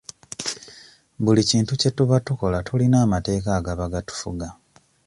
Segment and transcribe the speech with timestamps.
[1.23, 4.47] Buli kintu kye tuba tukola tulina amateeka agaba gatufuga.